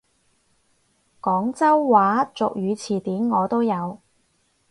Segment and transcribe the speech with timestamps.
[1.21, 3.99] 廣州話俗語詞典我都有！